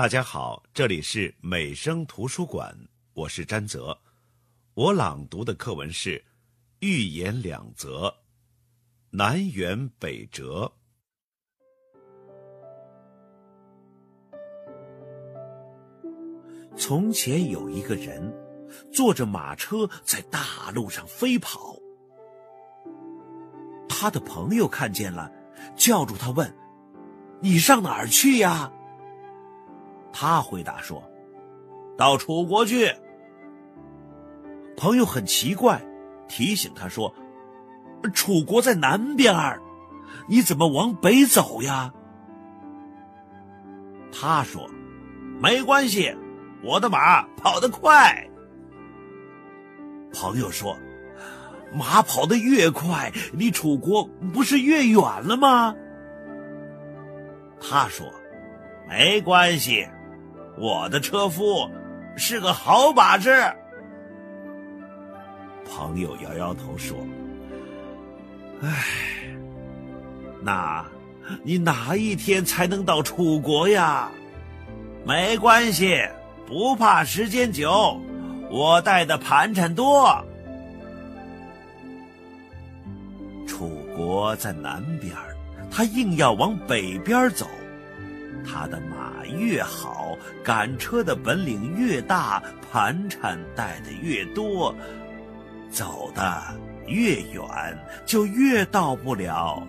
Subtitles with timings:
[0.00, 2.74] 大家好，这里是美声图书馆，
[3.12, 4.00] 我是詹泽。
[4.72, 6.16] 我朗读的课文是
[6.78, 8.08] 《寓言两则》，
[9.10, 10.72] 南辕北辙。
[16.78, 18.34] 从前有一个人，
[18.90, 21.76] 坐着马车在大路上飞跑。
[23.86, 25.30] 他的朋友看见了，
[25.76, 26.50] 叫住他问
[27.42, 28.72] ：“你上哪儿去呀？”
[30.12, 31.02] 他回答说
[31.96, 32.92] ：“到楚国去。”
[34.76, 35.80] 朋友很奇怪，
[36.28, 37.14] 提醒他说
[38.14, 39.60] ：“楚国在南边儿，
[40.28, 41.92] 你怎么往北走呀？”
[44.10, 44.68] 他说
[45.40, 46.16] ：“没关系，
[46.64, 48.26] 我的马跑得快。”
[50.12, 50.76] 朋友说
[51.72, 55.74] ：“马跑得越快，离楚国不是越远了吗？”
[57.60, 58.06] 他说
[58.88, 59.86] ：“没关系。”
[60.60, 61.66] 我的车夫
[62.18, 63.30] 是个好把式。
[65.64, 66.98] 朋友摇摇头说
[68.60, 68.68] ：“唉，
[70.42, 70.84] 那，
[71.42, 74.10] 你哪一天才能到楚国呀？
[75.02, 75.98] 没关系，
[76.46, 77.98] 不怕时间久，
[78.50, 80.14] 我带的盘缠多。
[83.46, 85.16] 楚国在南边，
[85.70, 87.46] 他硬要往北边走。”
[88.44, 94.74] 他的马越好，赶车的本领越大，盘缠带的越多，
[95.70, 96.42] 走的
[96.86, 97.44] 越远，
[98.04, 99.62] 就越到不了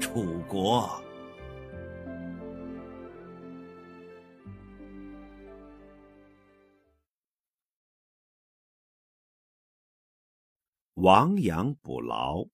[0.00, 0.88] 楚国。
[10.94, 12.44] 亡羊补牢。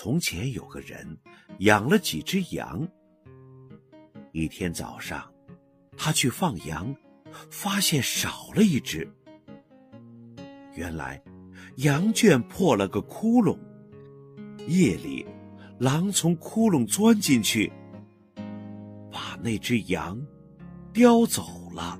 [0.00, 1.18] 从前有个人
[1.58, 2.86] 养了几只羊。
[4.30, 5.28] 一天早上，
[5.96, 6.94] 他去放羊，
[7.50, 9.12] 发现少了一只。
[10.76, 11.20] 原来，
[11.78, 13.58] 羊圈破了个窟窿，
[14.68, 15.26] 夜里，
[15.80, 17.72] 狼从窟窿钻进去，
[19.10, 20.16] 把那只羊
[20.92, 21.42] 叼走
[21.74, 21.98] 了。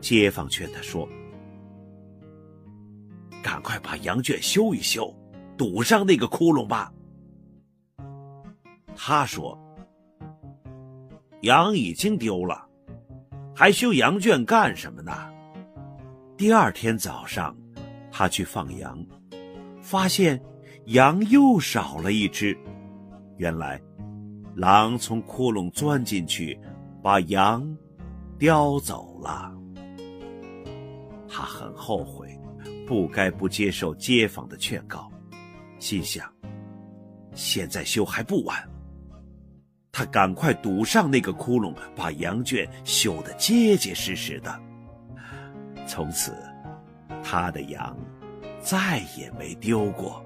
[0.00, 1.08] 街坊劝他说
[3.40, 5.14] ：“赶快把羊圈修一修。”
[5.58, 6.90] 堵上那个窟窿吧。
[8.96, 9.58] 他说
[11.42, 12.66] ：“羊已经丢了，
[13.54, 15.12] 还修羊圈干什么呢？”
[16.38, 17.56] 第二天早上，
[18.10, 19.04] 他去放羊，
[19.82, 20.40] 发现
[20.86, 22.56] 羊又少了一只。
[23.36, 23.80] 原来，
[24.54, 26.58] 狼从窟窿钻进去，
[27.02, 27.76] 把羊
[28.38, 29.52] 叼走了。
[31.28, 32.28] 他很后悔，
[32.86, 35.10] 不该不接受街坊的劝告。
[35.78, 36.30] 心想：
[37.34, 38.68] 现在修还不晚。
[39.90, 44.60] 他赶快堵上那个窟窿，把羊圈修得结结实实的。
[45.86, 46.36] 从此，
[47.22, 47.96] 他的羊
[48.60, 50.24] 再也没丢过。